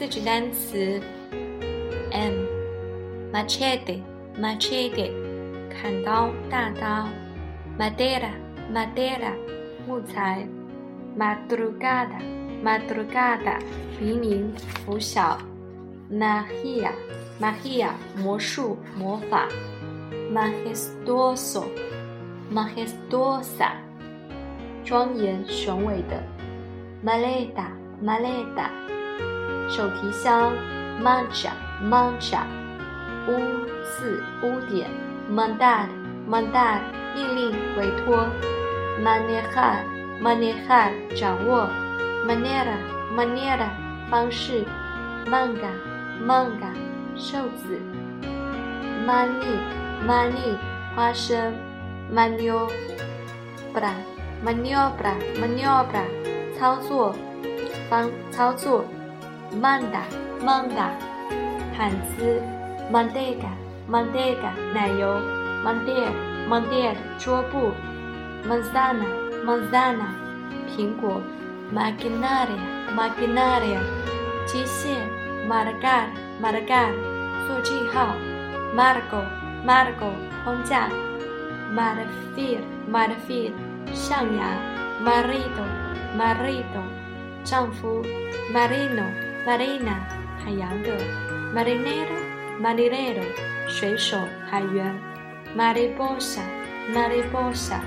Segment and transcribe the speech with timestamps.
[0.00, 0.98] 四句单词
[2.10, 2.32] ：m
[3.30, 4.00] machete
[4.40, 5.10] machete
[5.68, 7.06] 砍刀大刀
[7.78, 8.30] ；madera
[8.72, 9.34] madera
[9.86, 10.48] 木材
[11.18, 12.18] ；madrugada
[12.64, 13.60] madrugada
[14.00, 14.50] 黎明
[14.86, 15.38] 拂晓
[16.10, 16.92] ；magia
[17.38, 19.50] magia 魔术魔法
[20.32, 21.64] ；majestuoso
[22.50, 23.72] majestuosa
[24.82, 26.22] 庄严雄伟的
[27.04, 27.66] ；maleta
[28.02, 28.70] maleta
[29.70, 30.52] 手提箱
[31.00, 32.42] ；mancha mancha
[33.28, 33.38] 屋
[33.84, 34.90] 子污点
[35.30, 35.86] ；mandar
[36.28, 36.80] mandar
[37.14, 38.26] 命令委托
[39.00, 39.84] ；manejar
[40.20, 41.70] manejar 掌握
[42.26, 42.76] ；manera
[43.14, 43.68] manera
[44.10, 44.64] 方式
[45.26, 45.70] ；manga
[46.20, 46.74] manga
[47.14, 47.78] 瘦子
[49.06, 49.56] ；mani
[50.04, 50.56] mani
[50.96, 51.54] 花生
[52.12, 53.94] ；maniobra
[54.44, 56.04] maniobra maniobra
[56.58, 57.14] 操作
[57.88, 58.84] 方操作
[59.52, 60.02] ；manda
[60.44, 60.90] manda
[61.76, 62.42] 毯子
[62.92, 63.50] ；mantega
[63.88, 65.20] mantega 奶油
[65.64, 66.10] ；mandir
[66.48, 67.72] mandir 桌布
[68.46, 69.06] ；manzana
[69.44, 70.08] manzana
[70.68, 71.20] 苹果
[71.74, 72.60] ；maquinaria
[72.94, 73.80] maquinaria
[74.46, 74.96] 机械
[75.48, 76.06] ；marcar
[76.40, 76.92] marcar
[77.46, 78.14] 做记号
[78.74, 79.24] ；marco
[79.66, 80.12] marco
[80.44, 80.88] 框架
[81.74, 83.52] ；marfil marfil
[83.92, 84.54] 象牙
[85.04, 85.64] ；marido
[86.16, 86.82] marido
[87.44, 88.02] 丈夫
[88.52, 89.96] ；marino marina
[90.38, 90.90] 海洋的
[91.54, 92.16] ；marinero
[92.60, 93.24] marinero
[93.68, 94.18] 水手
[94.50, 94.94] 海员
[95.56, 96.42] ；mariposa
[96.92, 97.80] mariposa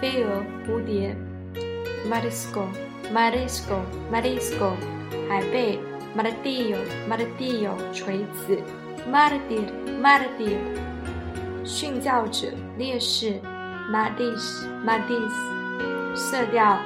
[0.00, 1.14] 飞蛾蝴蝶
[2.08, 2.66] ；marisco
[3.12, 4.72] marisco marisco
[5.28, 5.78] 海贝
[6.16, 8.58] ；martillo martillo 锤子
[9.10, 9.68] ；martir
[10.00, 10.56] martir
[11.64, 13.40] 训教者烈士
[13.90, 15.32] ；madis madis
[16.14, 16.78] 色调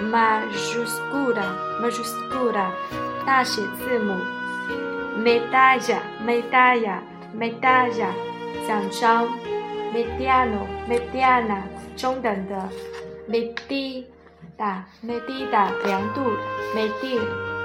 [0.00, 1.44] ；majuscula
[1.80, 2.70] majuscula
[3.26, 4.14] 大写字母
[5.18, 7.00] ；medalla medalla
[7.38, 8.08] medalla
[8.66, 9.26] 奖章
[9.92, 11.62] ；mediano mediana
[11.96, 12.68] 中等的
[13.28, 14.04] ；medida
[15.04, 16.22] medida 量度
[16.74, 17.20] ；medir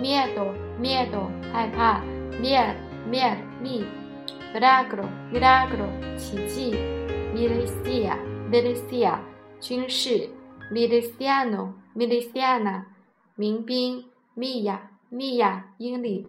[0.00, 2.00] ；miedo miedo 害怕
[2.40, 2.74] ；mier
[3.06, 3.84] mier 蜜
[4.54, 6.74] ；milagro milagro 奇迹
[7.34, 8.16] ；milicia
[8.50, 9.18] milicia
[9.60, 10.30] 军事
[10.72, 12.84] ；miliciano miliciana
[13.36, 14.78] 民兵；milla
[15.12, 16.26] milla 英里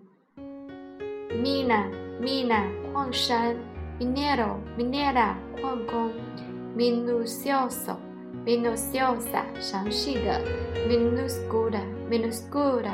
[1.31, 1.89] ；mina
[2.19, 3.55] mina 矿山
[4.01, 6.11] ；minero minera 矿工
[6.75, 7.95] ；minucioso
[8.45, 10.41] minuciosa 详细的
[10.87, 12.91] ；minuscula minuscula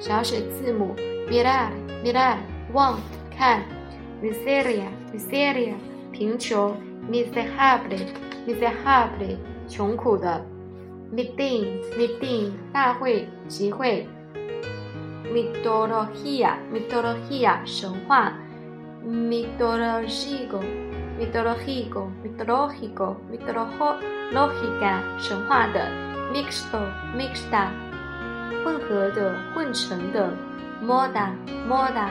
[0.00, 0.94] 小写字母
[1.28, 1.70] ；mirar
[2.02, 2.38] mirar
[2.72, 2.98] 望
[3.36, 3.62] 看
[4.22, 5.74] ；miseria miseria
[6.12, 6.76] 贫穷
[7.10, 8.06] ；miserable
[8.46, 9.36] miserable
[9.68, 10.44] 穷苦的
[11.12, 14.06] ；meeting meeting 大会集会
[15.24, 18.32] ；mythologia mythologia 神话
[19.04, 20.60] ；mythologico
[21.18, 25.88] mitológico, mitológico, mitológica 神话的
[26.32, 26.80] ；mixto
[27.16, 27.68] mixta
[28.64, 30.32] 混合的混成的
[30.82, 31.30] ；moda
[31.68, 32.08] moda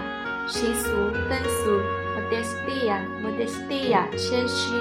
[0.48, 0.90] 习俗
[1.28, 1.82] 风俗
[2.16, 4.76] ；modestia modestia 谦虚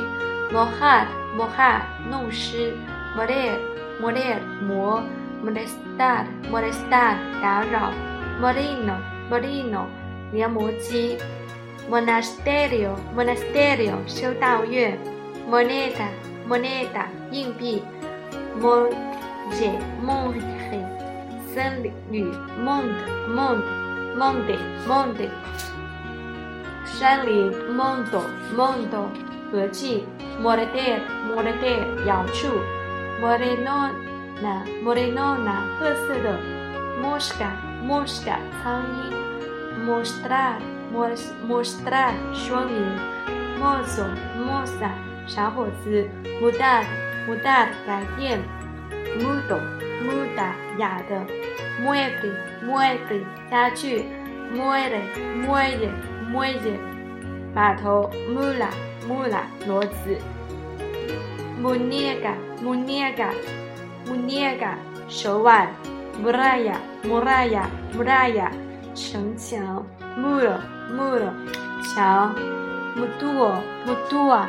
[0.52, 2.74] ；mojar mojar 弄湿
[3.16, 3.58] ；moler
[4.00, 5.02] moler 磨
[5.44, 7.92] ；molestar molestar 打扰
[8.40, 8.96] ；molino
[9.28, 9.86] molino
[10.32, 11.18] 研磨机
[11.92, 14.98] ；monasterio monasterio 修道院
[15.46, 16.08] ；moneda
[16.48, 17.82] moneda 硬币
[18.58, 20.40] ；monte monte
[21.54, 22.24] 僧侣
[22.64, 22.94] ；monde
[23.28, 23.62] monde
[24.16, 24.56] monde
[24.88, 25.28] monde
[26.86, 28.22] 山林；mondo
[28.56, 29.08] mondo
[29.52, 30.06] 合计
[30.40, 30.98] ；morder
[31.28, 32.48] morder 咬住
[33.20, 36.38] ；morenona morenona 褐色的
[37.02, 37.50] ；mosca
[37.86, 40.56] mosca 苍蝇；mostrar
[40.92, 42.76] mostrar 说明
[43.58, 44.04] ；mozo
[44.38, 44.90] moza
[45.26, 46.08] 小伙子
[46.40, 46.84] ；mudar
[47.26, 48.40] mudar 改变
[49.18, 49.58] ；mudo
[50.04, 51.26] muda 哑的
[51.80, 54.04] ，mueble mueble 家具
[54.54, 55.00] ，muelle
[55.46, 55.90] muelle
[56.30, 56.78] muelle
[57.54, 58.68] 码头，mula
[59.08, 60.18] mula 骡子
[61.60, 63.32] ，muñeca muñeca
[64.06, 64.74] muñeca
[65.08, 65.68] 手腕
[66.22, 68.50] ，muralla muralla muralla
[68.94, 69.84] 城墙
[70.16, 70.60] ，muro
[70.94, 71.30] muro
[71.82, 72.34] 墙
[72.96, 73.54] ，mutuo
[73.86, 74.46] mutua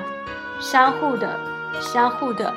[0.60, 1.39] 相互的
[1.81, 2.54] 相互的。